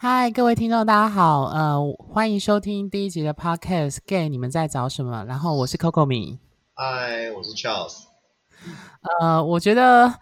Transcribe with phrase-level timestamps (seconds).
[0.00, 5.22] 嗨，各位听众，大家好，呃，欢迎收听第一集的 Podcast《Gay 你们在找什么》。
[5.26, 6.38] 然后我是 Coco 米，
[6.74, 8.04] 嗨，我是 Charles。
[9.20, 10.14] 呃，我觉得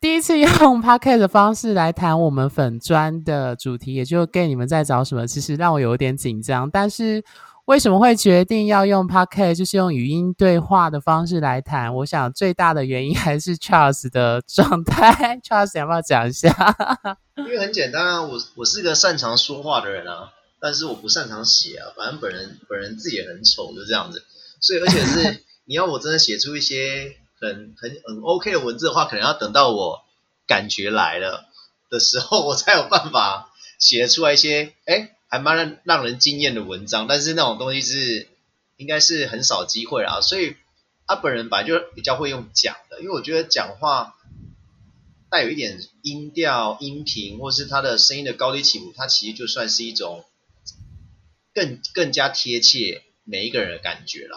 [0.00, 7.22] 第一次用 Podcast 的方式来谈我们粉砖的主题，也就是 Gay 你们在找什么，其实让我有点紧张，但是。
[7.70, 11.94] 为什么会决定要用 Podcast，就是用语音对话的方式来谈？
[11.94, 15.38] 我想最大的原因还是 Charles 的状态。
[15.46, 16.50] Charles 要不要讲一下？
[17.36, 21.94] 因为很简单啊，我我是个擅长说话的人啊，但是我不擅长写啊。
[21.96, 24.24] 反正本人本人字也很丑，就这样子。
[24.60, 30.00] 所以而且是 你要我真的写出一些很很很 OK 的文字的话，可能要等到我
[30.48, 31.44] 感觉来了
[31.88, 35.12] 的时候， 我才有办法写出来一些哎。
[35.30, 38.26] 还蛮让让人惊艳的文章，但是那种东西是
[38.76, 40.56] 应该是很少机会啦，所以
[41.06, 44.16] 他本人本来就比较会用讲的，因为我觉得讲话
[45.30, 50.24] 带有一点音调、音频，或是他的声音的高低起伏，它其实就算是一种
[51.54, 54.36] 更更加贴切每一个人的感觉了。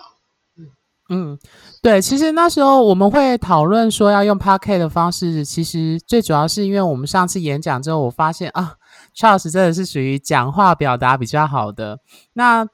[1.10, 1.40] 嗯，
[1.82, 8.78] 对，其实那时候我们会讨论说要用 Podcast 的方式，其实最主要是因为我们上次演讲之后，我发现啊。
[9.16, 12.00] Charles 真的是属于讲话表达比较好的。
[12.34, 12.68] 那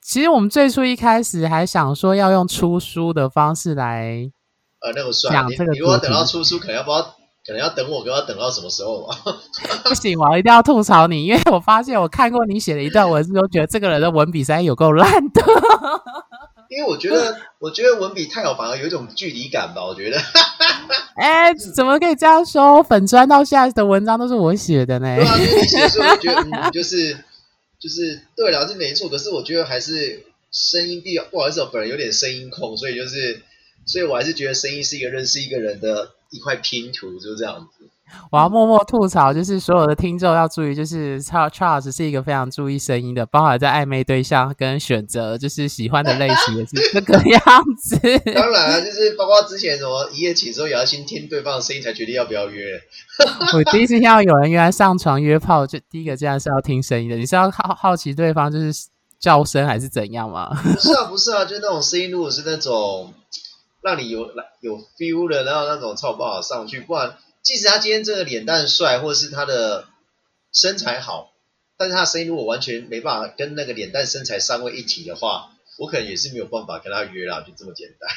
[0.00, 4.30] 其实我们最初一开始还想说要用出书的方式来，
[4.80, 9.16] 呃，那么帅，你如果等到出书，可能要不要，可能要等我，可能要等到什么时候吧？
[9.88, 15.42] 不行，我一定要吐槽你，因为我发现我看过你写的一段文字，都觉得这个人的文笔实在有够烂的。
[16.72, 19.84] 因为我觉得， 我觉得文笔太好，反而有一种距离感吧。
[19.84, 20.18] 我觉得，
[21.16, 22.82] 哎、欸，怎么可以这样说？
[22.82, 25.16] 粉砖到现在的文章都是我写的呢。
[25.16, 27.16] 对啊，就是你写的时候，我觉得、嗯、就是
[27.78, 29.08] 就是对了，是没错。
[29.10, 33.42] 可是我觉得还是声音比较不好意思，我本人有点声音控，所以就是，
[33.84, 37.88] 所以我还是觉得声音是一个认识一个人的一块拼图，就是这样子。
[38.30, 47.40] 我要默默吐槽，就是所有的听众要注意，就是 Charles 是一个非常注意声音的，包括在暧昧对象跟选择，就是喜欢的类型也是 这个样
[47.80, 47.96] 子。
[48.34, 52.78] 当然啊，就是包括之前什么一夜情的时候，也要先听对方的声音才决定要不要约。
[53.56, 58.72] 我第一次听到有人原来上床约炮，就第一个竟然是要听声音的，你是要好好奇对方就是
[59.18, 60.50] 叫声还是怎样吗？
[60.62, 63.14] 不是啊，不是啊，就那种声音，如果是那种
[63.82, 67.16] 让你有有 feel 的，然后那种超不好上去，不然。
[67.42, 69.86] 即使他今天这个脸蛋帅，或者是他的
[70.52, 71.32] 身材好，
[71.76, 78.08] 但是他的声音如果完全没办法跟那个脸蛋身材三位一体的话，我可能也是没有办法跟他约啦，就这么简单。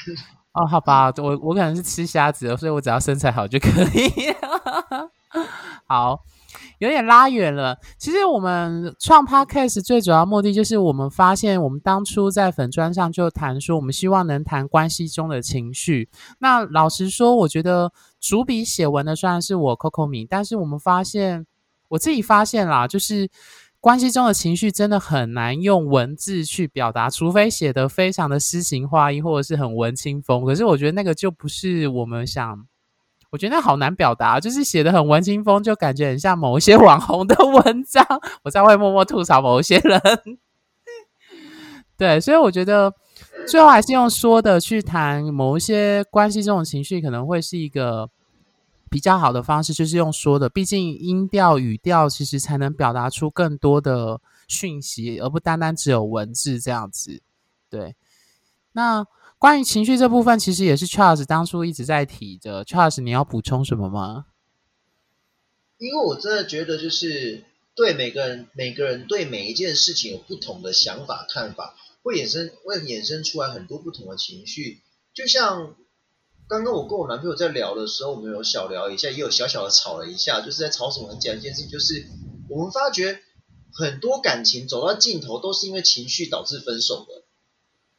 [0.54, 4.34] 哦，好吧，我我可能是吃虾子的，所以我只要身材好就可以。
[5.90, 6.24] 好。
[6.80, 7.78] 有点拉远了。
[7.98, 16.10] 其实我们创 Podcast 最主要目的就是，我们发现我们当初在粉砖上就谈说，我们希望能谈关系中的情绪。
[16.40, 21.46] 那老实说，我觉得主笔写文的虽然是我 Coco 米，但是我们发现，
[21.90, 23.30] 我自己发现啦，就是
[23.80, 30.44] 关系中的情绪真的很难用文字去表达，除非写得非常的诗情画意，或者是很文青风。
[30.46, 32.68] 可是我觉得那个就不是我们想。
[33.36, 38.02] 我觉得那好难表达，就是写得很文青风，就感觉很像某一些网红的文章。
[38.44, 40.00] 我在会默默吐槽某一些人，
[42.00, 42.94] 对，所以我觉得
[43.46, 48.10] 最后还是用说的去谈某一些关系这种情绪，可能会是一个
[48.90, 50.48] 比较好的方式，就是用说的。
[50.48, 57.22] 毕竟音调、语调其实才能表达出更多的讯息，而不单单只有文字这样子。
[57.70, 57.98] 对，
[58.72, 59.06] 那。
[59.46, 62.66] 关于情绪这部分，其实也是 Charles 当初一直在提的。
[62.66, 64.26] Charles，你要补充什么吗？
[65.78, 67.44] 因为我真的觉得，就是
[67.76, 74.82] 对每个人、每个人对每一件事情有不同的想法、看法，会衍生、会衍生出来很多不同的情绪。
[75.14, 75.76] 就像
[76.48, 81.10] 刚刚我跟我男朋友在聊的时候，我们有小聊一下，也有小小的吵了一下，就是在吵什么？
[81.10, 82.08] 很简单一件事情，就是
[82.50, 83.20] 我们发觉
[83.72, 87.25] 很多感情走到尽头，都是因为情绪导致分手的。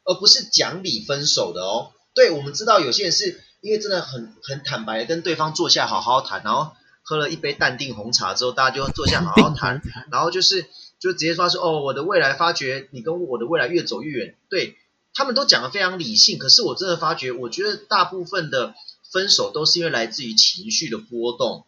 [0.07, 1.91] 而不是讲理分手的哦。
[2.15, 6.71] 对，我们知道有些人是因为真的很很坦白的跟对方坐下好好谈，然后
[7.03, 9.81] 喝了一杯淡定红茶之后，大家就坐下好好谈，
[10.11, 10.65] 然后就是
[10.99, 14.35] 就直接说说哦，我的未来发觉你跟我的未来越走越远。
[14.49, 14.77] 对，
[15.13, 18.73] 他们都讲得非常理性，可是我真的发觉，我觉得大部分的
[19.11, 21.65] 分手都是因为来自于情绪的波动。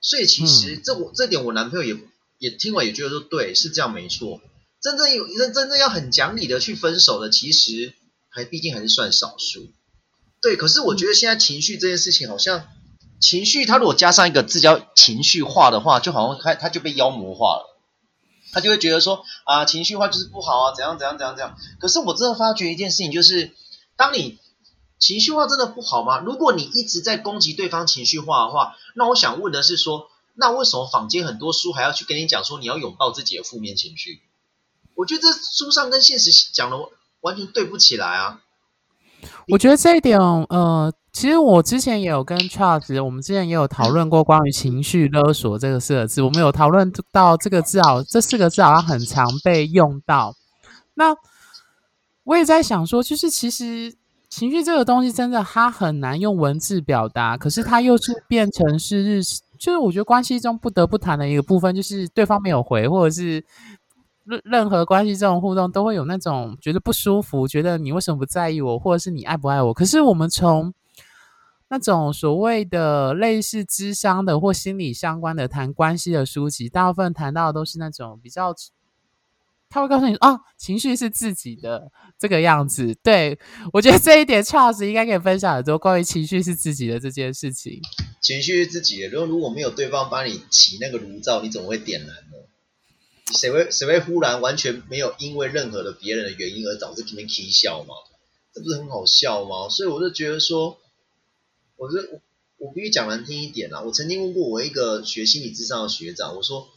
[0.00, 1.98] 所以其实这我这点我男朋友也
[2.38, 4.40] 也听完也觉得说对，是这样没错。
[4.84, 7.94] 真正有真真正要很讲理的去分手的，其实
[8.28, 9.70] 还毕竟还是算少数。
[10.42, 12.68] 对，可是我觉得现在情绪这件事情，好像
[13.18, 17.70] 情绪它如果加上一个字叫情绪化的话，就好像它它就被妖魔化了。
[18.52, 21.56] 他就会觉得说啊，情绪化就是不好啊，怎样怎样怎样怎样。
[21.80, 23.52] 可是我真的发觉一件事情，就是
[23.96, 24.38] 当你
[24.98, 26.18] 情绪化真的不好吗？
[26.18, 34.20] 如果你一直在攻击对方情绪化的话，那我想问的是说，那为什么坊间很多书还要去跟你讲说你要拥抱自己的负面情绪？
[34.94, 36.76] 我觉得这书上跟现实讲的
[37.20, 38.40] 完全对不起来啊！
[39.48, 50.34] 我觉得这一点，呃，其实我之前也有跟 Charles，我们之前也有讨论过关于情绪勒索这个四个字，我们有讨论到这个字好，这四个字好像很常被用到。
[50.94, 51.16] 那
[52.24, 53.94] 我也在想说，就是其实
[54.28, 59.24] 情绪这个东西真的它很难用文字表达，可是它又是变成是日，
[59.58, 63.42] 就是我觉得关系中不得不谈的一个部分，就是对方没有回，或者是。
[64.24, 69.74] 任任何关系这种互动都会有那种觉得不舒服，觉得你为什么不在意我，或者是你爱不爱我？
[69.74, 70.72] 可是我们从
[71.68, 78.54] 那种所谓的类似智商的或心理相关的谈关系的书籍，大部分谈到的都是那种比较，
[79.68, 82.96] 他会告诉你哦，情绪是自己的这个样子。
[83.02, 83.38] 对，
[83.72, 87.80] 我觉得这一点 Charles 应该可以分享很多关于情绪是自己的这件事情。
[88.20, 92.08] 情绪是自己的，如果如果没有对方帮你起那个炉灶，你怎么会点燃？
[93.32, 97.94] 谁会谁会忽然完全没有因为任何的别人的原因而导致今天起笑吗？
[98.52, 99.68] 这不是很好笑吗？
[99.70, 100.78] 所以我就觉得说，
[101.76, 102.20] 我是
[102.58, 103.82] 我，必须讲难听一点啊。
[103.82, 106.68] 我曾经问过我一个学心理智商的学长，我说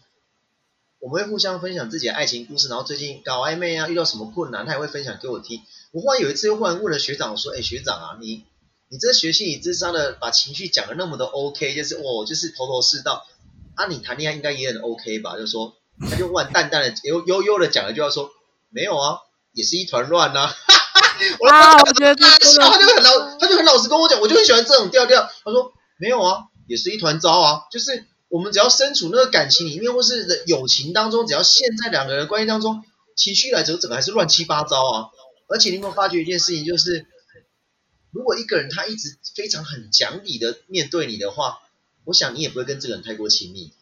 [0.99, 5.61] 我们会互相分享自己的爱情故事，然后最近搞暧昧啊，遇到什么困难，他也会分享给我听。
[5.91, 8.45] 我忽然有一次又忽然问了学长说：“哎，学长啊，你
[8.89, 13.27] 你这学心理智商的，把情绪讲的那么的 OK，就是哦，就是头头是道
[13.75, 15.75] 啊，你谈恋爱应该也很 OK 吧？”就说。
[15.99, 18.29] 他就忽然淡淡的、悠悠悠的讲了一句话说
[18.69, 19.17] ：“没有啊，
[19.53, 20.49] 也是一团乱呐。
[21.39, 25.27] ”我啊，我觉得他他就很老，他就很老实跟我讲，我就很喜欢这种调调。
[25.43, 27.61] 他说：“没有啊，也是一团糟啊。
[27.71, 32.83] 就是我们只要身处那个感情里面，或是友情当中，只要陷在两个人关系当中，
[33.15, 35.09] 情绪来整整个还是乱七八糟啊。
[35.47, 37.07] 而且你有没有发觉一件事情，就是
[38.11, 41.57] 如果一个人他一直非常很讲理的面对你的话，
[42.05, 43.73] 我想你也不会跟这个人太过亲密。”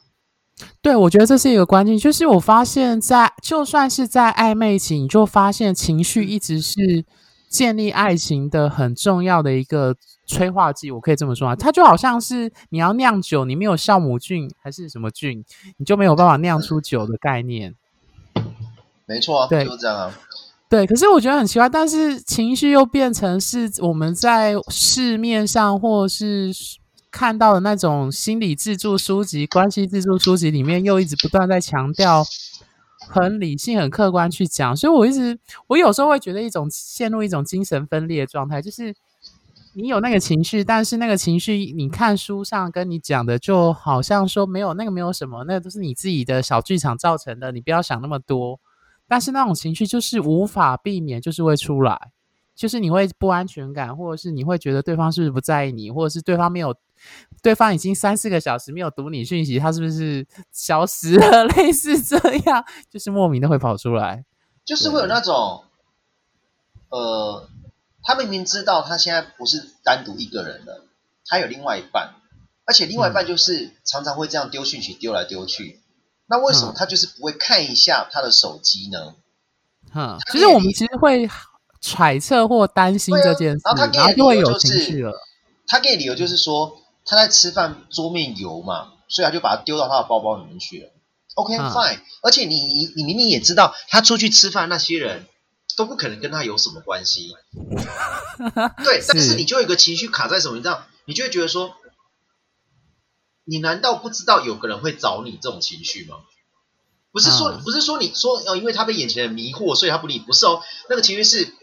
[0.82, 7.04] 对，我觉得这是一个关键，就是我发现在，在就算是在暧昧期，你就发现情绪一直是
[7.50, 10.92] 建立爱情的很重要的一个催化剂。
[10.92, 15.44] 我可以这么说啊，它就好像是你要酿酒，你没有酵母菌还是什么菌，
[15.76, 17.76] 你就没有办法酿出酒的概念。
[19.06, 20.18] 没错啊，对，就是这样啊。
[20.70, 26.54] 对，可是我觉得很奇怪，但是情绪又变成是我们在市面上或是。
[27.16, 32.26] 看到的那种心理自助书籍、关系自助书籍里面，又一直不断在强调
[33.08, 38.94] 很理性、很客观去讲，所以我一直，我有时候会觉得一种陷入一种精神分裂的状态，就是
[39.76, 48.60] 你有那个情绪，但是那个情绪，你看书上跟你讲的，就好像说没有那个没有什么，那个都是你自己的小剧场造成的，你不要想那么多。
[49.08, 52.12] 但是那种情绪就是无法避免，就是会出来，
[52.56, 56.76] 就是你会不安全感，或者是你会觉得对方是不是不在意你，或者是对方没有。
[57.44, 61.44] 对方已经三四个小时没有读你讯息，他是不是消失了？
[61.54, 62.18] 类似这
[62.50, 64.24] 样，就是莫名的会跑出来，
[64.64, 65.66] 就是会有那种，
[66.90, 67.50] 呃，
[68.02, 70.86] 他明明知道他现在不是单独一个人了，
[71.26, 72.16] 他有另外一半，
[72.66, 75.82] 而且另外一半就是常常会这样丢讯息丢来丢去，
[76.28, 79.16] 那为什么他就是不会看一下他的手机呢？
[79.94, 81.30] 嗯，其实我们其实会
[81.86, 85.14] 揣测或担心这件事，然后他给的理由就会有情绪了。
[85.68, 86.82] 他给的理由就是说。
[87.08, 90.90] 他在吃饭，桌面油嘛，所以他就把它丢到他的包包里面去了。
[91.36, 95.28] OK，fine，、嗯、而且你你你明明也知道，他出去吃饭那些人
[95.78, 97.30] 都不可能跟他有什么关系。
[98.84, 100.56] 对，但是你就有一个情绪卡在什么？
[100.56, 101.76] 你知道，你就会觉得说，
[103.44, 106.16] 你难道不知道有个人会找你这种情绪吗？
[107.12, 110.18] 不是说，嗯、不是说你说哦，因为他被眼前的迷惑，所以他不理。
[110.18, 111.54] 不是哦，那个情绪是，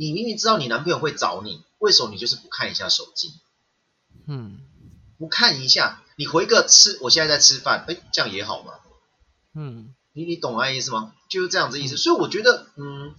[0.00, 3.34] 你明明知道你男朋友会找你，为什么你就是不看一下手机？
[4.26, 4.60] 嗯，
[5.18, 8.72] 不看一下，你回个吃，我现在在吃饭，哎，这样也好嘛？
[9.54, 11.12] 嗯，你你懂我意思吗？
[11.28, 11.96] 就是这样子意思。
[11.96, 13.14] 嗯、所以我觉得，嗯，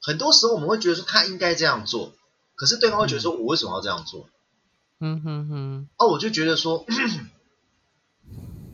[0.00, 2.12] 很多时候我们会觉得说他应该这样做，
[2.54, 4.28] 可是对方会觉得说我为什么要这样做？
[5.00, 5.88] 嗯哼哼。
[5.96, 6.86] 哦，我就觉得说，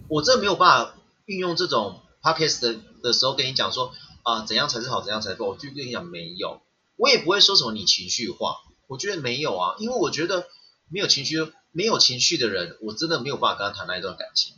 [0.08, 5.50] 我这没有办法运用这种 podcast 的的时候跟你讲说啊、呃，怎样才是好，怎样才是不好。
[5.52, 6.60] 我就跟你讲没有，
[7.02, 8.56] 我也不会说什么你情绪化，
[8.86, 10.46] 我觉得没有啊，因为我觉得。
[10.94, 11.38] 没有情绪、
[11.70, 14.52] 没有情绪的人，我真的没有办法跟他谈那一段感情，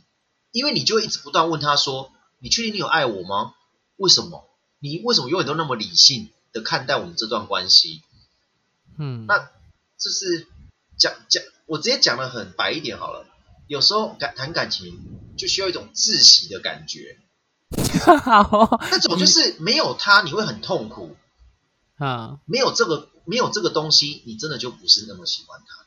[0.51, 2.11] 因为你就会一直不断问他说
[2.43, 3.53] ：“你确定你有爱我吗？
[3.95, 4.49] 为什么？
[4.79, 8.01] 你为什么永远都那么理性的看待我们这段关系？”
[8.99, 9.49] 嗯，那
[9.97, 10.45] 就是
[10.97, 13.25] 讲讲，我直接讲的很白一点好了。
[13.69, 14.99] 有时候感谈感情
[15.37, 17.17] 就需要一种窒息的感觉，
[18.25, 21.15] 好，那种就是没有他你会很痛苦
[21.97, 25.85] 啊，没有这个没有这个东西，你真的就不是那么喜欢他。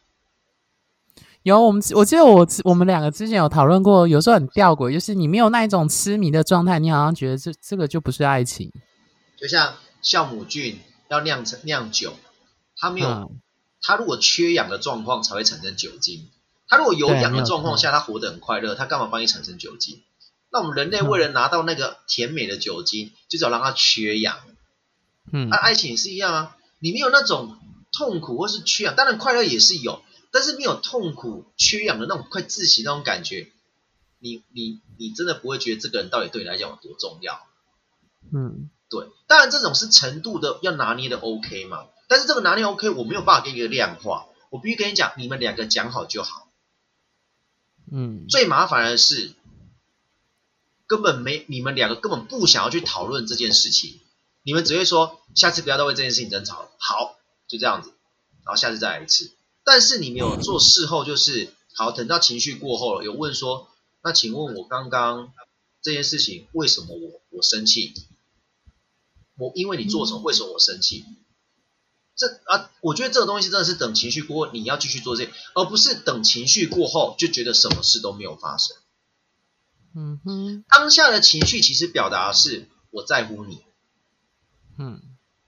[1.42, 8.72] 有我们，我记得我我们两个之前有讨论过，有时候很吊诡，就是你没有那一种痴迷的状态，你好像觉得这这个就不是爱情。
[9.38, 12.14] 就像酵母菌要酿成酿酒，
[12.76, 13.40] 它没有，嗯、
[13.80, 16.28] 它如果缺氧的状况才会产生酒精，
[16.68, 20.02] 它如果有氧的状况下，它活得很快乐，它干嘛帮你产生酒精？
[20.50, 24.38] 那我们人类为了拿到那个甜美的酒精，嗯、就只要让它缺氧。
[25.32, 27.56] 嗯，那、啊、爱情也是一样啊，你没有那种
[27.92, 30.02] 痛苦或是缺氧，当然快乐也是有。
[30.30, 33.50] 但是没有痛苦、缺氧的那种快窒息那种感觉，
[34.18, 37.40] 你你你真的不会觉得这个人到底对你来讲有多重要？
[38.30, 39.08] 嗯，对。
[39.26, 46.46] 当然这种是程度的要拿捏的 OK 嘛，但是这个拿捏 OK，我没有办法给你一个量化，我必须跟你讲，你们两个讲好就好。
[47.90, 49.32] 嗯，最麻烦的是
[50.86, 53.98] 根本没你们两个根本不想要去讨论这件事情，
[54.48, 57.90] 你们只会说下次不要再为这件事情争吵了，好，就这样子，
[58.46, 59.30] 然后下次再来一次。
[59.62, 63.68] 但是你没有做事后，就是好，等到情绪过后了，有问说，
[64.02, 65.34] 那请问我刚刚
[65.82, 67.92] 这件事情为什么我我生气？
[69.36, 70.22] 我因为你做什么？
[70.22, 71.04] 为什么我生气？
[72.16, 78.74] 这啊，我觉得这个东西真的是等情绪过后，你要继续做这，而不是等情绪过后就觉得什么事都没有发生。
[79.94, 83.67] 嗯哼，当下的情绪其实表达的是我在乎你。
[84.78, 85.02] 嗯，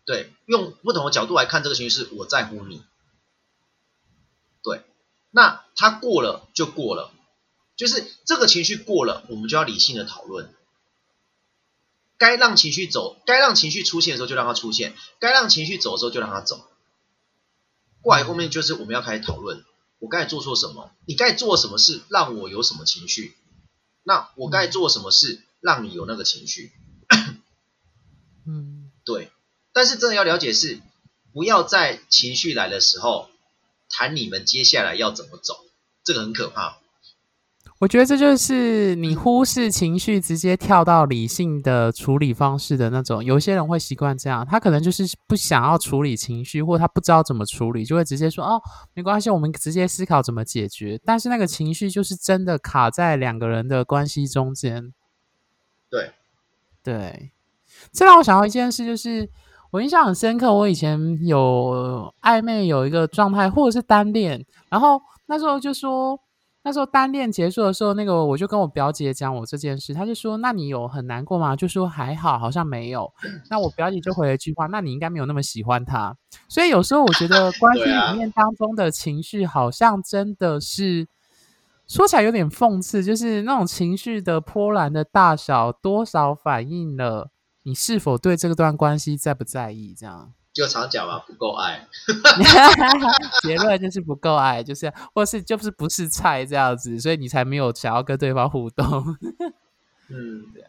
[0.04, 2.82] 对，用不同的角度来看这个情绪是我在乎你。
[4.62, 4.82] 对，
[5.30, 7.12] 那他过了就过了，
[7.76, 10.52] 就是这个情绪过了，我们就要理性的讨论。
[12.18, 16.68] 该让情绪走，该让情绪出现的时候就让它出现，该让情绪走的时候就让它走。
[18.02, 19.64] 过来后面就是我们要开始讨论，
[20.00, 20.90] 我该做错什么？
[21.06, 23.37] 你该做什么事让我有什么情绪？
[24.02, 26.72] 那我该做什么事让你有那个情绪？
[29.19, 29.31] 嗯，对。
[29.73, 30.81] 但是真的要了解是，
[31.33, 33.29] 不要在情绪来的时候。
[33.93, 35.64] 谈你们接下来要怎么走，
[36.05, 36.79] 这个很可怕。
[37.81, 43.25] 我觉得这就是你忽视情绪，直接跳到理性的处理方式的那种。
[43.25, 48.62] 有些人会习惯这样，他可能就是不想要处理情绪，或他不知道怎么处理，就会直接说：“哦，
[48.95, 54.95] 没关系，我们直接思考怎么解决。”但是那个情绪就是真的卡在两个人的关系中间。
[55.90, 56.12] 对，
[56.85, 57.33] 对，
[57.92, 59.28] 这让我想到一件事，就是。
[59.72, 66.18] 我印象很深刻，我以前有暧昧有一个状态，或者是单恋，然后那时候就说，
[66.64, 73.08] 那时候单恋结束的时候，那个我就跟我表姐讲我这件事，她就说：“那你有很难过吗？”就说还好，好像没有。
[73.49, 76.16] 那我表姐就回了一句话：“那你应该没有那么喜欢他。”
[76.50, 81.06] 所以有时候我觉得 关系里面当中的情绪，好像真的是
[81.87, 87.30] 说起来有点讽刺，就是那种情绪的波澜的大小，多少反映了。
[87.62, 89.95] 你是否对这段关系在不在意？
[89.95, 91.87] 这样 就常讲嘛，不够爱。
[93.43, 98.87] 结论就是不够爱，就是或是就是不是菜这样子，所以你才没有想要跟对方互动。
[100.11, 100.64] 嗯，对，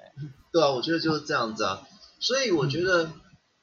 [0.51, 1.81] 对啊，我觉得就是这样子啊。
[2.19, 3.12] 所以我觉得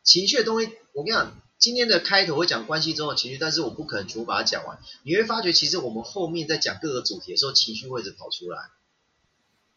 [0.02, 4.76] 情绪的东西，我跟你讲，今天的开头会讲关系中的情绪，但是我不可能全部把它讲完。
[5.04, 8.58] 你会发觉，其实我们后面在讲各个主题的时候，情绪会一直跑出来。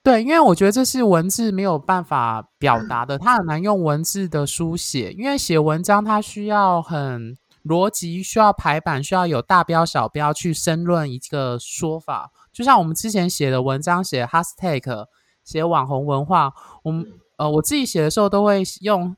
[0.03, 5.12] 对，因为我觉得这是文字没有办法表达的，它很难用文字的书写。
[5.12, 12.31] 因为写文章它需要很逻辑，需要排版，需要有大标小标去申论一个说法。
[12.51, 15.05] 就像我们之前写的文章，写 hashtag，
[15.43, 16.51] 写网红文化，
[16.84, 17.05] 我们
[17.38, 19.15] 呃我自己写的时候都会用，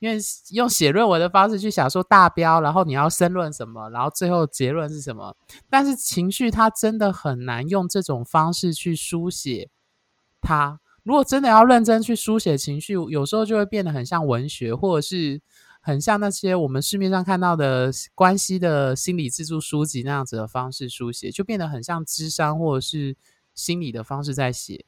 [0.00, 0.18] 因为
[0.50, 5.36] 用写论文的方式去想说大标，然后你要申论什么，然后最后结论是什么。
[5.70, 9.70] 但是情绪它真的很难用这种方式去书写。
[10.44, 15.40] 他如果真的要认真去书写情绪，有时候就会变得很像文学，或者是
[15.82, 23.16] 很像那些我们市面上看到的关系的心理自助书籍那样子的方式书写，就变得很像智商或者是
[23.54, 24.86] 心理的方式在写。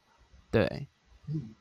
[0.51, 0.89] 对，
[1.29, 1.55] 嗯，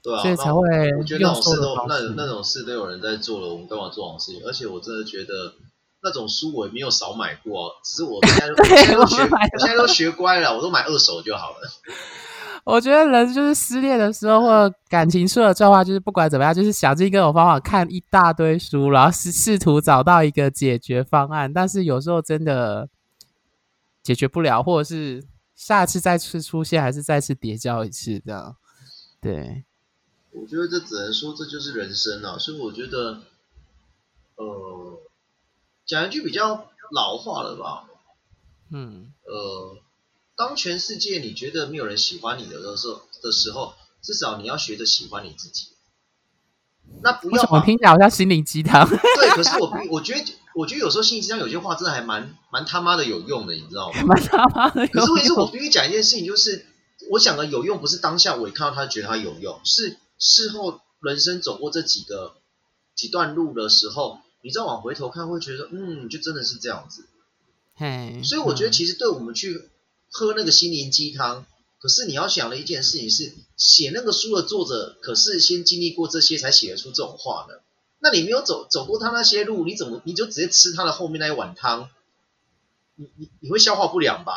[0.00, 0.60] 对啊，所以才会
[0.98, 4.42] 我觉得那种事都那那种事都有人在做了，我们干嘛做这种事情？
[4.46, 5.54] 而且我真的觉得
[6.02, 11.56] 那种书我也没有少买过，只是我现在都 现在都学，我现在都学乖了，我都买二手就好了。
[12.64, 21.52] 我觉得人就是失恋的时候，或感情出了状况，就是不管怎么样，就是想尽各种方法看一大堆书，然后试试图找到一个解决方案。
[21.52, 22.88] 但是有时候真的
[24.00, 25.24] 解决不了，或者是
[25.56, 28.54] 下次再次出现，还是再次叠交一次这样。
[29.20, 29.64] 对，
[30.30, 32.38] 我觉得这只能说这就是人生啊。
[32.38, 33.22] 所以我觉得，
[34.36, 35.00] 呃，
[35.84, 37.88] 讲一句比较老话了吧，
[38.70, 39.82] 嗯，呃。
[40.36, 45.68] 当全世界你觉得没有人喜欢你的时候的时候，至少你要学着喜欢你自己。
[47.02, 48.88] 那不要，我听起来好像心灵鸡汤。
[48.88, 50.24] 对，可是我我觉得
[50.54, 54.02] 我觉得有时候心灵鸡汤有些话真的还蛮蛮他妈的有用的，你知道吗？
[54.04, 54.92] 蛮他妈的有用。
[54.92, 56.66] 可是问题是我必须讲一件事情，就是
[57.10, 62.34] 我讲的有用，不是当下我一看到他觉得他有用，是事后人生走过这几个
[62.94, 67.06] 几段路的时候，你再往回头看，会觉得嗯，就真的是这样子。
[67.74, 69.70] 嘿，所以我觉得其实对我们去
[70.12, 71.46] 喝那个心灵鸡汤，
[71.80, 77.62] 可是你要想的一件事情是，写那个书的作者可是先经历过这些才写得出这种话的。
[77.98, 81.88] 那你没有走走过他那些路，你怎么你就直接吃他的后面那一碗汤？
[82.96, 84.34] 你你你会消化不良吧？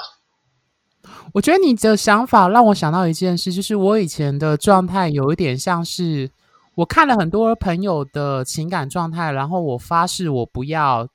[1.34, 6.32] 我觉得你的想法让我想到一件事，就是我以前的状态有一点像是
[6.75, 11.08] 我看了很多朋友的情感状态，然后我发誓我不要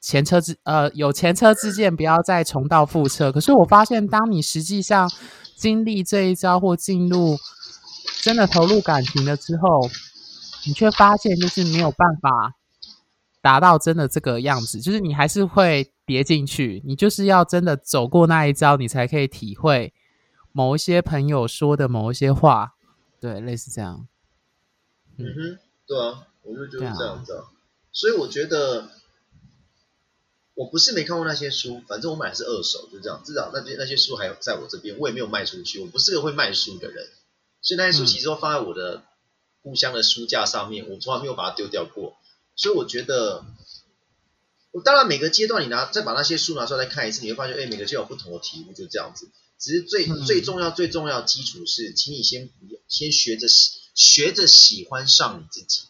[0.00, 3.30] 前车之呃有前车之鉴，不要再重蹈覆辙。
[3.30, 5.10] 可是我发现，当你实际上
[5.56, 7.36] 经历这一招或进入
[8.22, 9.88] 真的投入感情了之后。
[10.66, 12.54] 你却发现，就是没有办法
[13.40, 16.82] 达到真的这个样子，就是你还是会跌进去。
[16.84, 19.94] 你就是要真的走过那一招，你才可以体会
[20.52, 22.74] 某一些朋友说的某一些话。
[23.18, 24.06] 对，类似这样。
[25.16, 27.44] 嗯，嗯哼，对啊，我就觉得这样子啊。
[27.90, 28.90] 所以我觉得，
[30.60, 33.22] 我不是没看过那些书，反正我买的是二手，就这样。
[33.24, 35.80] 至少那些那些书还有在我这边，我也没有卖出去。
[35.80, 37.08] 我不是个会卖书的人，
[37.62, 38.96] 所以那些书其实都放在我的。
[38.96, 39.02] 嗯
[39.62, 42.16] 故乡的书架上面，我从来没有把它丢掉过，
[42.56, 43.44] 所以我觉得，
[44.70, 49.28] 我当然每个阶段你拿再把那些书拿出来再看一次，你会发现，哎，每个就有不同的题目，就这样子。
[49.58, 52.48] 只是最、嗯、最重要最重要的基础是，请你先
[52.88, 53.48] 先学着
[53.94, 55.82] 学着喜欢上你自己。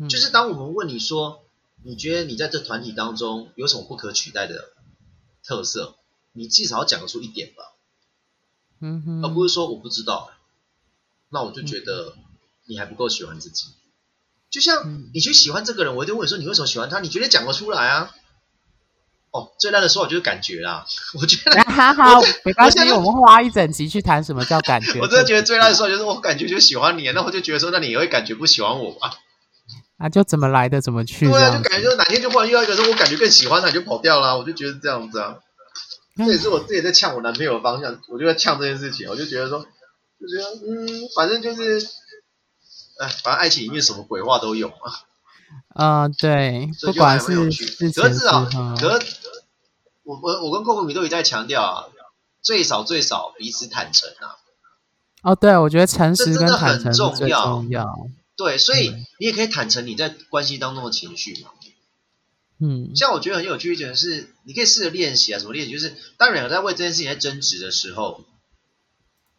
[0.00, 1.44] 嗯、就是当我们问你说，
[1.84, 4.72] 你觉得你在这团体当中有什么不可取代的
[5.44, 5.96] 特色？
[6.32, 7.64] 你至少要讲得出一点吧，
[8.80, 10.30] 嗯哼，而不是说我不知道，
[11.30, 12.14] 那我就觉得。
[12.16, 12.24] 嗯
[12.70, 13.64] 你还不够喜欢自己，
[14.50, 17.00] 就像你去喜欢这个人，我一定问你说，你为什么喜欢他？
[17.00, 18.14] 你绝对讲得出来啊！
[19.30, 20.84] 哦，最烂的说法就是感觉啦。
[21.18, 25.00] 我觉得好好，没关系，我们花一整集去谈什么叫感觉。
[25.00, 29.14] 我真的觉得最烂的说法就是我感觉就喜欢你，那我就觉得说，那你也会感觉不喜欢我吧？
[29.98, 31.28] 啊，就怎么来的怎么去？
[31.28, 34.38] 对啊，就感觉就是哪天就忽然遇到一个人，我感觉更喜欢他，就跑掉了。
[34.38, 35.36] 我就觉得这样子啊，
[36.16, 38.00] 这也是我自己在呛我男朋友的方向。
[38.08, 41.86] 我就在呛这件事情，我就觉得说，就觉得嗯，反正就是。
[43.00, 44.90] 哎，反正爱情里面什么鬼话都有啊。
[45.68, 48.44] 啊、呃，对，不管是可是至少，
[48.76, 49.06] 可是
[50.02, 51.84] 我我我跟寇克米都一再强调啊，
[52.42, 54.34] 最少最少彼此坦诚啊。
[55.22, 57.96] 哦，对，我觉得诚实跟坦诚是最重要。
[58.38, 61.50] 对，所以你也可以坦诚你在关系当中的情绪嘛。
[62.60, 65.72] 嗯，像我觉得很有趣一点是，你可以试着练习啊，什么练习？
[65.72, 68.24] 就是当两个在为这件事情在争执的时候，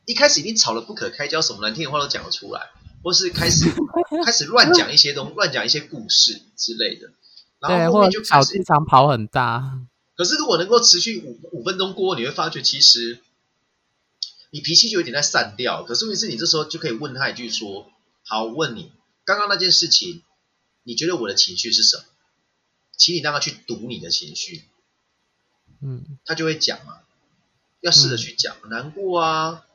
[0.05, 2.69] 一开始已经吵得不可开交，什么难听的话都讲得出来。
[3.01, 3.63] 或是开始
[4.25, 7.13] 开始乱讲一些东，乱讲一些故事之类的，
[7.59, 9.79] 然后后面就开始场跑很大。
[10.17, 13.19] 可是如果能够持续五五分钟过后，你会发觉其实
[14.51, 15.85] 你脾气就有点在散掉。
[15.85, 17.89] 可是问题是你这时候就可以问他一句说
[18.29, 18.91] ：“好，我问你，
[19.25, 20.21] 刚刚那件事情，
[20.83, 22.03] 你觉得我的情绪是什么？
[22.95, 24.65] 请你让他去读你的情绪。”
[25.81, 27.01] 嗯，他就会讲啊，
[27.81, 29.65] 要试着去讲，嗯、难过啊，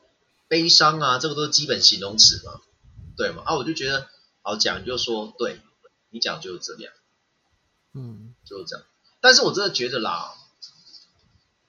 [0.46, 2.60] 悲伤啊，这个都是基本形容词嘛。
[3.16, 3.42] 对嘛？
[3.44, 4.08] 啊，我就觉得
[4.42, 5.60] 好讲，你就说对，
[6.10, 6.92] 你讲就是这样，
[7.92, 8.86] 嗯，就是这样。
[9.20, 10.32] 但是我真的觉得啦，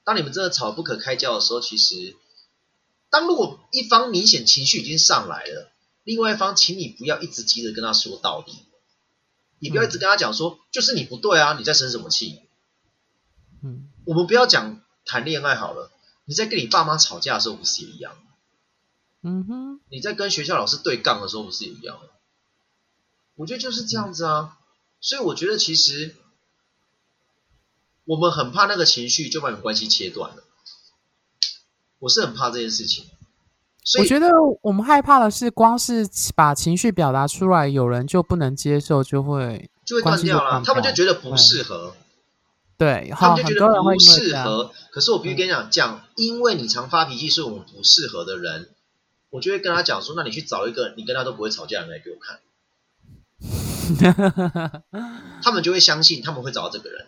[0.04, 2.16] 当你们真的吵不可开交的时候，其实，
[3.10, 5.72] 当如果一方明显情绪已经上来了，
[6.06, 8.54] 另外一方，请你不要一直急着跟他说道理，
[9.60, 12.40] 你不要一直跟他讲说，嗯、就是你不对啊，你在生什么气？
[13.62, 15.92] 嗯，我们不要讲谈恋爱好了，
[16.24, 18.16] 你在跟你爸妈吵架的时候不是也一样？
[19.24, 22.04] 嗯哼，你在跟学校老师对杠的时候不是也一样吗？
[23.34, 24.60] 我觉得就是这样子啊，
[25.02, 26.16] 所以我觉得其实
[28.04, 30.44] 我们很怕那个情绪就把你们关系切断了，
[31.98, 33.10] 我是很怕这件事情。
[33.86, 34.32] 所以我觉得
[34.64, 41.94] 我们害怕的是，光是把情绪表达出来，有人就不能接受，就会就会断掉了，他们就觉得不适合。
[42.78, 44.72] 对，他们就觉得不适合。
[44.92, 48.70] 可是我必须跟你讲，讲因为你常发脾气，是我们不适合的人。
[49.30, 52.40] 我就会跟他讲说，那你去找一个你跟他都不会吵架的人来给我看，
[55.44, 57.06] 他们就会相信他们会找到这个人，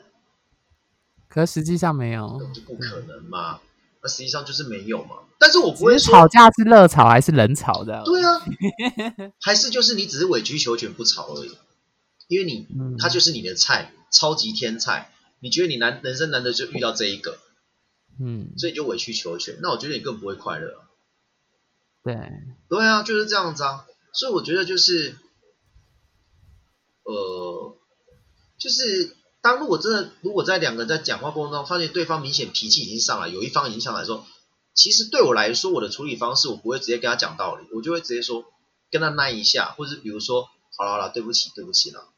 [1.27, 3.59] 可实际上没有，就不可能嘛？
[4.01, 5.17] 那实际上就是没有嘛？
[5.39, 8.41] 但是我不会说吵架是热吵还是冷吵的，对啊，
[9.39, 11.57] 还是就是你只是委曲求全不吵而已，
[12.27, 17.37] 因为你、嗯、他就是你的菜，超级天菜，你觉得你难人生难得就遇到这一个，
[18.19, 20.73] 嗯，所以你就委曲求全，那我觉得你更不会快乐。
[22.03, 22.15] 对，
[22.69, 25.17] 对啊，就是这样子啊，所以我觉得就是，
[27.03, 27.77] 呃，
[28.57, 34.25] 就是当如果真的，如果在两个人在讲话过程中，发现对方明显脾气已经上来，有一方已经上来说，
[34.73, 38.45] 其实对我来说，我的处理方式，我不会直接跟他讲道理，我就会直接说，
[38.91, 42.09] 跟他耐一下，或者比如说，好了好了，对不起对不起了，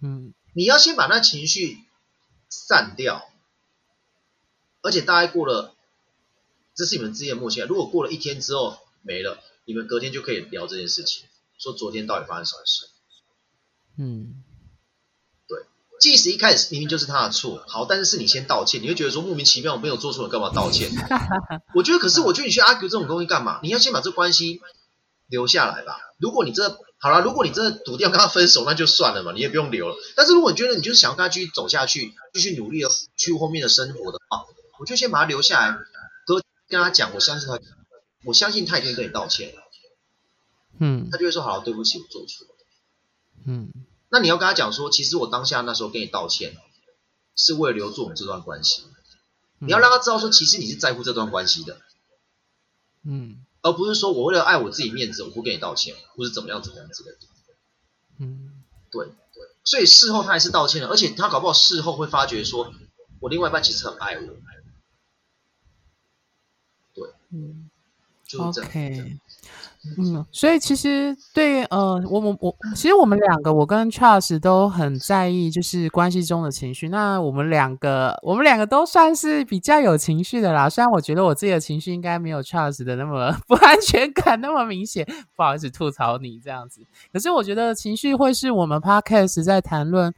[0.00, 1.78] 嗯，你要先把那情绪
[2.48, 3.28] 散掉，
[4.82, 5.74] 而且大概过了，
[6.74, 7.60] 这是你们之间的默契。
[7.62, 11.26] 如果过了一天之后没了，你们隔天就可以聊这件事情，
[11.58, 12.88] 说昨天到底发生什么事。
[13.98, 14.44] 嗯，
[16.06, 20.88] 即使一开始明明就是他的错，好，但是是你先道歉，你会觉得说莫名其妙，我没有做错，干嘛道歉？
[21.74, 23.58] 我觉得，可是我觉得你去 argue 这种东西干嘛？
[23.64, 24.60] 你要先把这关系
[25.26, 25.98] 留下来吧。
[26.18, 29.96] 如果你真的好了，如果你真的笃定要跟他分手，那就算了嘛，你也不用留了。
[30.14, 34.44] 但是如果你觉得你就是想要跟他继续走下去，继续努力的去后面的生活的话，
[34.78, 35.76] 我就先把他留下来，
[36.24, 37.58] 哥跟他讲，我相信他，
[38.24, 39.52] 我相信他一定会跟你道歉。
[40.78, 42.52] 嗯，他就会说好，对不起，我做错了。
[43.48, 43.72] 嗯，
[44.08, 46.56] 那你要跟他讲说，其实我当下那时候跟你道歉，
[47.34, 48.84] 是为了留住我们这段关系。
[49.58, 51.80] 你要让他知道说，其实你是在乎这段关系的，
[53.04, 57.18] 嗯，而不是说我为了爱我自己面子，我不跟你道歉，或是怎么样怎么样之类的。
[58.18, 62.72] 嗯，对对，所以事后他还是道歉了，而且他搞不好事后会发觉说，
[63.20, 64.26] 我另外一半其实很爱我。
[66.94, 67.70] 对，嗯，
[68.26, 68.70] 就是这样。
[68.70, 69.18] Okay.
[69.98, 76.88] 嗯，所以其实对呃，我我我，其实我们两个，我跟 Charles 都很在意，就是关系中的情绪。
[76.88, 80.68] 那我们两个，我们两个都算是比较有情绪的啦。
[80.68, 86.80] 虽然我觉得我自己的情绪应该没有 Charles 的那么 不安全感那么明显，不好意思吐槽你这样子。
[87.12, 90.12] 可是我觉得情绪会是我们 Podcast 在谈论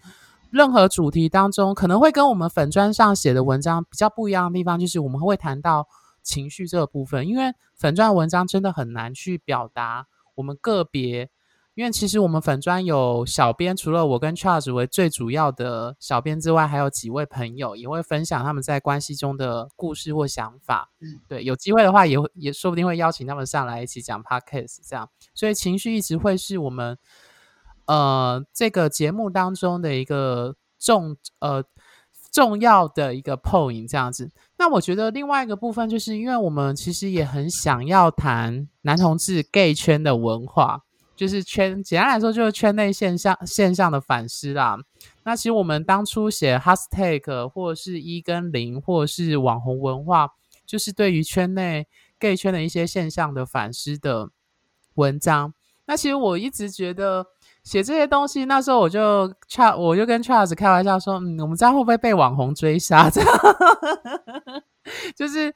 [0.51, 5.87] 任何主题当中，可能会跟我们粉砖上写的文章比较不一样的地方，就是我们会谈到。
[6.29, 11.31] 情绪这个部分，因为粉钻文章真的很难去表达我们个别，
[11.75, 20.91] 因为其实我们粉专有小编，除了我跟 Charles 为最主要的小编之外，还有几位朋友也会分享他们在关系中的故事或想法。
[21.01, 25.09] 嗯，对，有机会的话也会也说不定会邀请他们上来一起讲 Podcast 这样。
[25.35, 26.99] 所以情绪一直会是我们
[27.87, 31.65] 呃这个节目当中的一个重呃。
[32.31, 40.83] 重要的一个 point 这样子，那我觉得另外一个部分就是，因为我们其实也很想要谈男同志 gay 圈的文化，
[41.15, 44.77] 就是圈简单来说就是圈内现象现象的反思啦。
[45.23, 50.29] 那其实我们当初写 hashtag 或是一跟零，或是网红文化，
[50.67, 51.87] 就是对于圈内
[52.19, 54.29] gay 圈的一些现象的反思的
[54.95, 55.55] 文章。
[55.87, 57.25] 那其实我一直觉得。
[57.69, 63.31] 写这些东西，那时候我就查我就跟 Charles 开玩笑说：“嗯，我们这样会不会被网红追杀？” 这样，
[65.15, 65.53] 就是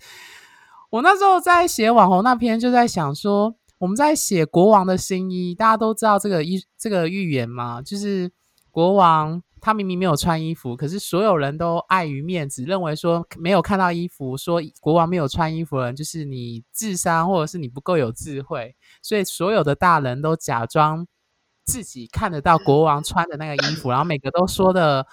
[0.91, 8.31] 我那时候在写网红那篇，就在想说，我们在写国王的新衣，大家都知道这个衣这个预言嘛，就是
[8.71, 21.07] 国王他明明没有穿衣服，可是所有人都碍于面子，认为说没有看到衣服，说国王没有穿衣服的人就是你智商或者是你不够有智慧，所以所有的大人都假装。
[21.65, 25.07] 自己看得到国王穿的那个衣服，然后每个都说的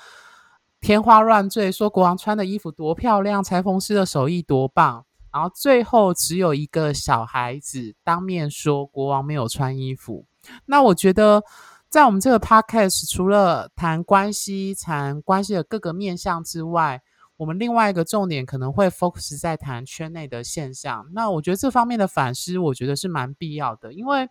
[0.81, 10.25] 天花乱坠，说国王穿的衣服多漂亮，裁缝师的手艺多棒，然后最后只有一个小孩子当面说国王没有穿衣服。
[10.65, 11.43] 那我觉得，
[11.89, 17.01] 在我们这个 podcast 除了谈关系、谈关系的各个面向之外，
[17.37, 21.05] 我们另外一个重点可能会 focus 在谈圈内的现象。
[21.13, 24.27] 那我觉得这方面的反思，我觉得是蛮必要的，因为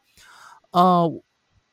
[0.72, 1.09] 呃。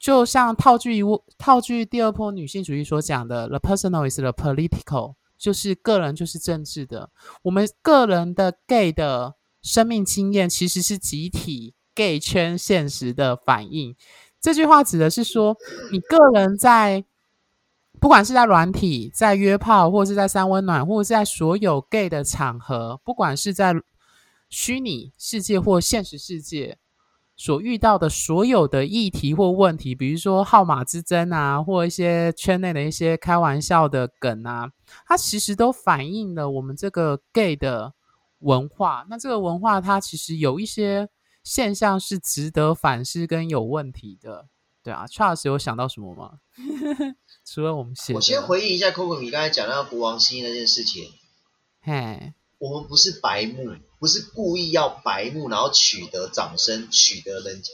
[0.05, 1.01] 就像套句一
[1.35, 7.09] 套句第二波女性主义所讲的，the personal is the political，就是个人就是政治的。
[7.41, 13.95] 我们个人的 gay 的生命经验，其实是集体 gay 圈现实的反应。
[14.39, 15.57] 这句话指的是说，
[15.91, 17.03] 你个人在
[17.99, 23.73] 不管是在软体、在约炮，或是在三温暖，或是在所有 gay 的场合，不管是在
[24.51, 26.77] 虚拟世界或现实世界。
[27.37, 34.69] 所遇到的所有的议题或问题，比如说号码之争啊，或一些圈内的一些开玩笑的梗啊，
[35.05, 37.93] 它其实都反映了我们这个 gay 的
[38.39, 39.05] 文化。
[39.09, 41.09] 那这个文化它其实有一些
[41.43, 44.47] 现象是值得反思跟有问题的，
[44.81, 45.05] 对啊。
[45.07, 46.39] Charles 有想到什么吗？
[47.45, 51.03] 除了我们写，我先回忆一下 Coco 你刚才讲那个国王新衣那件事情。
[51.81, 52.33] 嘿。
[52.57, 57.71] 我们不是白目，不是故意要白目，然后取得掌声，取得人家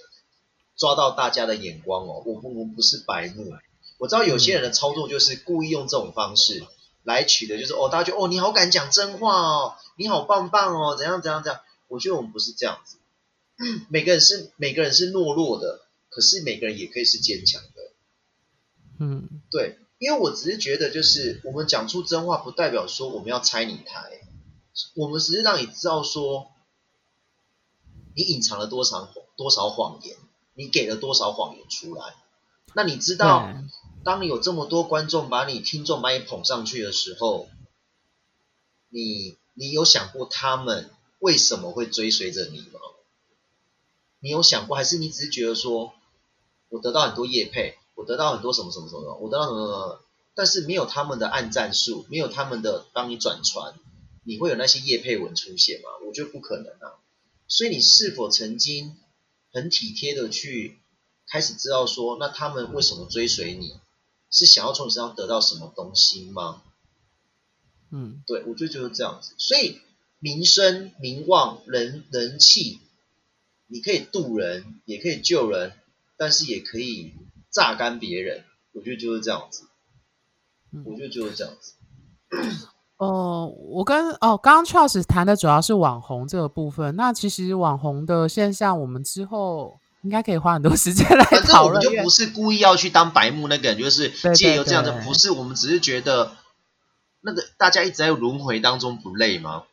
[0.78, 2.24] 抓到大家的眼光哦。
[2.26, 3.54] 我不，我们不是白目。
[3.98, 6.64] 我知道有些人的操作就是故意用这种方式
[7.04, 11.62] 来取得，就是哦，大家觉得哦，你好敢讲真话哦，你好棒棒哦，怎样怎样怎样。
[11.88, 12.98] 我觉得我们不是这样子。
[13.90, 17.92] 每个人是每个人是懦弱的，可是每个人也可以是坚强的。
[19.00, 19.78] 嗯，对。
[20.00, 24.21] 因为我只是觉得，就是我们讲出真话，不代表说我们要拆你台，
[24.96, 26.52] 我们只是让你知道说，
[28.16, 30.18] 你隐藏了多少多少谎言，
[30.54, 32.16] 你给了多少谎言出来。
[32.74, 33.54] 那你知道，
[34.04, 37.48] 当你有这么多观众把你听众把你捧上去的时候，
[38.90, 40.90] 你你有想过他们
[41.20, 42.80] 为什么会追随着你吗？
[44.20, 45.94] 你有想过，还是你只是觉得说，
[46.70, 47.78] 我得到很多业配？
[47.96, 50.02] 我得到很多什么什么什么，我得到什么什么，
[50.34, 53.76] 但是没有他们的按赞数，没有他们的帮你转传，
[54.24, 55.90] 你会有那些叶配文出现吗？
[56.06, 57.00] 我觉得不可能啊。
[57.48, 58.98] 所以你是否曾经
[59.52, 60.80] 很体贴的去
[61.28, 63.76] 开始知道说，那他们为什么追随你，
[64.30, 66.64] 是想要从你身上得到什么东西吗？
[67.92, 69.34] 嗯，对，我觉得就是这样子。
[69.38, 69.80] 所以
[70.20, 72.80] 名声、名望、人人气，
[73.68, 75.74] 你可以渡人，也可以救人，
[76.18, 77.14] 但是也可以。
[77.54, 79.68] 榨干别人，我觉得就是这样子。
[80.86, 81.74] 我觉得就是这样子。
[83.02, 86.96] 哦、呃，我跟哦，刚刚 Charles 谈的主要是网红这个部分。
[86.96, 91.42] 那其实网红的现象，我们之后应该可以花很多时间来讨论。
[91.42, 96.34] 反正我们就不是故意要去当白目那个人，就是借由这样的，不是我们只是觉得
[97.22, 99.64] 那个大家一直在轮回当中不累吗？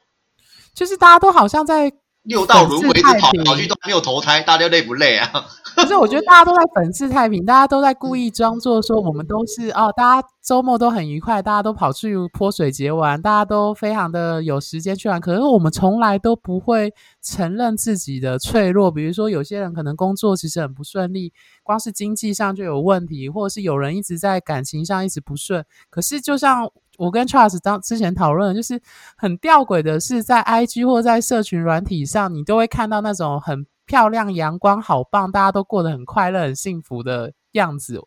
[0.73, 5.47] 就是大家都好像在六道轮回，跑来跑去都没有投胎，大家累不累啊？
[5.81, 15.21] 可是我觉得大家都在粉饰太平，大家都在故意装作说我们都是哦，大家周末都很愉快，大家都跑去泼水节玩，大家都非常的有时间去玩。
[15.21, 25.65] 可是我们从来都不会承认自己的脆弱，比如说有些人可能工作其实很不顺利，光是经济上就有问题，或者是有人一直在感情上一直不顺。
[25.91, 28.83] 可是就像我跟 Charles 当之前讨论，就是
[29.17, 33.65] 很吊诡的是，在 IG 或在社群软体上，你都会看到那种很。
[33.89, 37.99] 漂亮、阳光、好棒，大家都过得很快乐、很幸福的样子。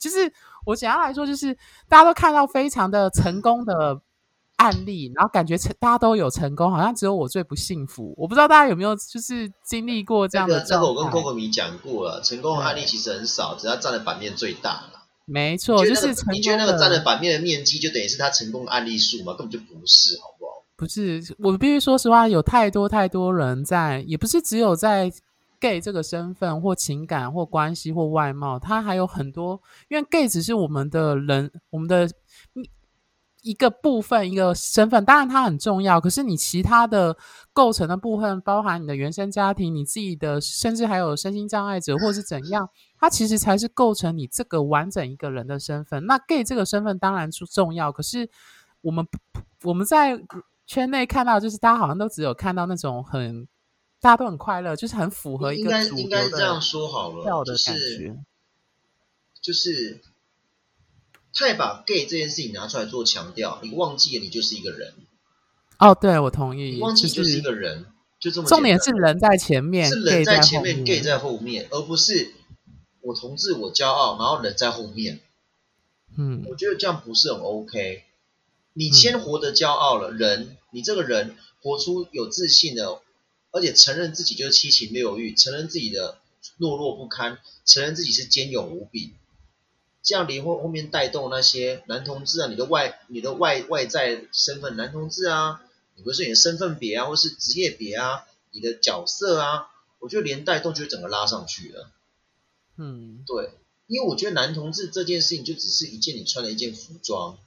[0.00, 0.32] 就是
[0.64, 1.54] 我简单来说，就是
[1.88, 4.00] 大家都看到非常的成功的
[4.56, 8.14] 案例，然后感觉成大家都有成功，好像只有我最不幸福。
[8.16, 10.64] 我不知道大家有没有就是经历过这样的。
[10.64, 14.84] 这个我跟 Coco 米讲过了，成功的案例其实很少，只要占的版面最大。
[15.26, 19.34] 没错，就是你觉得那个占的版面的面积，就等于是他成功的案例数吗？
[19.34, 20.64] 根本就不是，好不好？
[20.76, 25.12] 不是，我必须说实话，有太多太多人在，也不是只有在。
[25.60, 32.08] Gay 这个身份或情感或关系或外貌，它还有很多，因为 gay 只是我们的人，我们的
[33.42, 36.00] 一个部分，一个身份，当然它很重要。
[36.00, 37.16] 可是你其他的
[37.52, 46.06] 构成的部分，包含你的原生家庭、你自己的，甚至还有身心障碍者或是怎样，它其实才是构成你这个完整一个人的身份。
[46.06, 48.28] 那 gay 这个身份当然是重要，可是
[48.80, 49.06] 我们
[49.62, 50.20] 我们在
[50.66, 53.46] 圈内看到，就是大家好像都只有看到那种很。
[53.98, 58.16] 大家都很快乐，就是很符合一个主流的应该这样说好了，就是
[59.40, 60.00] 就是
[61.32, 64.94] 太把 gay 这件事情拿出来做强调，你忘记了你就是一个人。
[65.78, 67.86] 哦，对，我同意，你忘记就是一个人，
[68.20, 72.32] 就，是、就这么重点是人在前面，是人在前面，gay 在后面，而不是
[73.00, 75.20] 我同志我骄傲，然后人在后面。
[76.16, 78.04] 嗯，我觉得这样不是很 OK。
[78.74, 83.00] 你先活得骄傲了，嗯、人，你这个人活出有自信的。
[83.50, 86.18] 而且承认自己就是七情六欲，承认自己的
[86.58, 89.14] 懦弱不堪，承认自己是坚勇无比，
[90.02, 95.62] 这样离婚后面带动那些男同志啊，你的外你的外外在身份男同志啊，
[95.96, 101.90] 你不是你的身份别啊，或是职业别啊，你的角色啊，我觉得连带动就整个拉上去了。
[102.76, 103.50] 嗯，对，
[103.86, 107.38] 因为我觉得男同志这件事情就只是一件你穿的一件服装。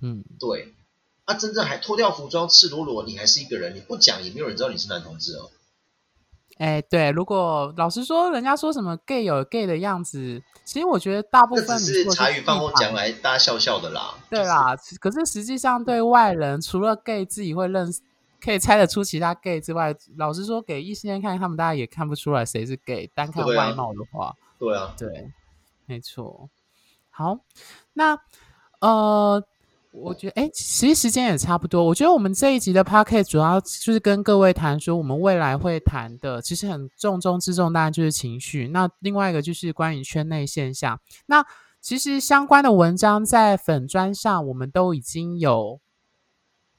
[0.00, 0.74] 嗯，对。
[1.32, 5.50] 他、啊、真正还脱掉服装，赤裸裸，你还是一个人，你不讲也没有人知道你是男同志哦。
[6.58, 14.14] 哎、欸，对，如果老实说，人家说什么 gay 有 gay 的样子，其实我觉得大部分只是茶余饭后讲来大家笑笑的啦。
[14.28, 18.00] 对啦，就是、可是实际上对外人，除了 gay 自己会认识，
[18.40, 23.10] 可以猜得出其他 gay 之外，老实说，给异性恋看，他们大家也看不出来谁是 gay。
[23.14, 25.32] 单看外貌的话，对啊，对，啊对，
[25.86, 26.50] 没错。
[27.10, 27.38] 好，
[27.94, 28.18] 那
[28.80, 29.42] 呃。
[29.92, 31.84] 我觉得，哎，其实时间也差不多。
[31.84, 38.68] 我觉得我们这一集的 podcast 主要就是跟各位谈说，我们未来会谈的，其实很重中之重，当然就是情绪。
[38.68, 40.98] 那另外一个就是关于圈内现象。
[41.26, 41.44] 那
[41.80, 45.78] 其实相关的文章在粉砖上，我们都已经有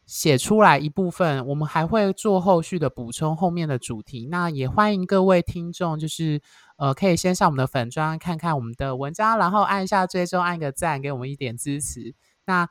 [0.07, 4.27] 写出来一部分，我们还会做后续的补充，后面的主题。
[4.31, 6.41] 那也欢迎各位听众，就是
[6.77, 12.15] 呃，可以先上我们的粉砖看看我们的文章，然后按一下追踪，按个赞，给我们一点支持。
[12.45, 12.67] 那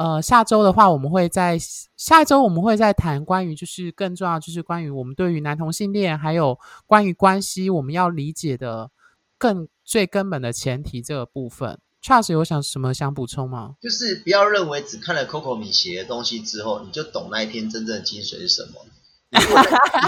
[0.00, 1.58] 呃下周的话，我们会在
[1.94, 8.90] 下一周我们会再谈关于就是更重要就是关于我们对于男同性恋还有关于关系我们要理解的
[9.36, 11.78] 更最根本的前提这个部分。
[12.02, 13.74] Charles 有想什么想补充吗？
[13.78, 18.86] 就是不要认为只看了 Coco 米写的东西之后，你就懂那一篇真正的精髓是什么。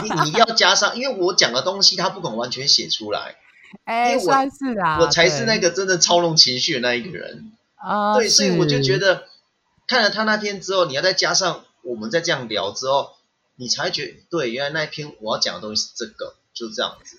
[0.02, 3.35] 你你要加上， 因为我讲的东西他不可能完全写出来。
[3.85, 8.14] 哎，算是啊，我才是那个真的操弄情绪的那一个人啊。
[8.16, 9.24] 对，所以我就觉得
[9.87, 13.11] 看了他那篇之后，你要再加上我们再这样聊之后，
[13.57, 17.18] 你才觉得对，原来那一篇我要讲的东西是这个，就这样子。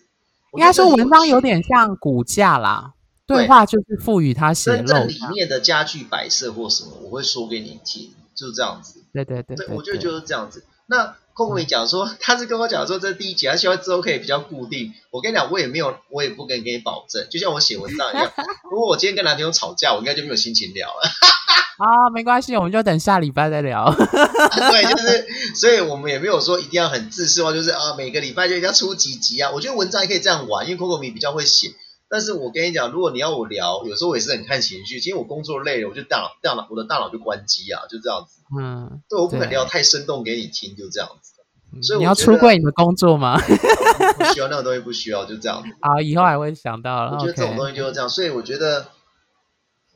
[0.53, 2.93] 应该说文章有点像骨架啦，
[3.25, 4.77] 对话就是赋予它血肉。
[4.77, 9.03] 真正里面的家具摆设或什么，我会说给你听，就是这样子。
[9.11, 10.63] 对对对，对，我觉得就是这样子。
[10.93, 11.15] 那。
[11.35, 14.93] 空空讲说，他是跟我讲说，这第一集，他希望之后可以比较固定。
[15.09, 17.25] 我跟你讲，我也没有，我也不跟给你保证。
[17.31, 18.31] 就像我写文章一样，
[18.69, 21.09] 如果我今天跟男朋友吵架，我应该就没有心情聊了。
[21.81, 23.89] 啊，没关系，我们就等下礼拜再聊。
[23.97, 29.49] 对，就是，所以我们也没有说一定要很自私化，就是啊，每个礼拜就一定要出几集啊。
[29.49, 31.73] 我觉得文章也可以这样玩，因为空空米比较会写。
[32.13, 34.99] 但是我跟你讲，如果你要我聊，有时候我也是很看情绪。
[34.99, 38.43] 其实我工作累了，我就大脑大脑我的大脑就关机啊，就这样子。
[38.55, 41.33] 嗯，对，我不可能聊太生动给你听，就这样子。
[41.81, 43.39] 所以你要出柜你的工作吗？
[43.39, 45.69] 不需要那个东西，不需要，就这样子。
[45.81, 47.13] 啊，以后还会想到了。
[47.13, 48.89] 我觉得这种东西就是这样，所以我觉得，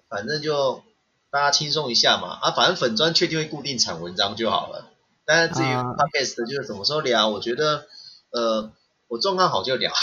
[0.09, 0.81] 反正就
[1.29, 2.39] 大家轻松一下嘛。
[2.41, 4.87] 啊，反正粉砖确定会固定产文章就好了。
[5.23, 7.85] 但是至于 podcast 就是什么时候聊，我觉得，
[8.31, 8.71] 呃，
[9.07, 9.93] 我状况好就聊。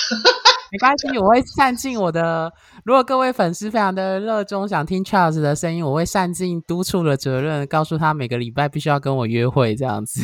[0.73, 2.53] 没关系，我会善尽我的。
[2.85, 10.21] 如果各位粉丝非常的热衷，想听 Charles 的声音，我会善尽督促的责任，告诉他每个礼拜必须要跟我约会这样子。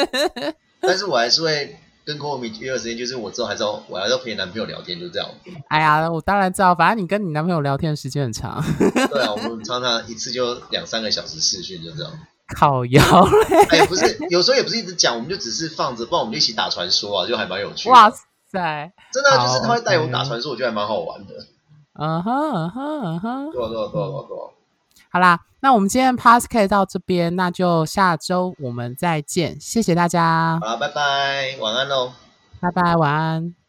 [0.80, 5.28] 但是我还是会跟 Coco 米约的时间，就是我之后还是要我还是要陪男朋友聊天，就这样。
[5.68, 8.62] 哎呀，我当然知道，反正你跟你男朋友聊天的时间很长。
[8.78, 12.12] 对啊，我们 常常一次就两三个小时视讯，就这样。
[12.56, 13.00] 靠腰
[13.68, 17.92] 哎，不是，有时候也不是一直讲，我们就只是放着，不然我们就一起打传说啊，就还蛮有趣的。
[17.92, 18.12] 哇
[18.50, 21.34] 在 真的就是他会带我打传说，我觉得还蛮好玩的。
[21.94, 24.52] 嗯哼嗯哼嗯哼，多少多少多少多少。
[25.12, 30.58] 好啦，那我们今天 Podcast 到这边，那就下周我们再见，谢谢大家。
[30.62, 32.12] 好，拜拜，晚安喽。
[32.60, 33.59] 拜拜，晚安。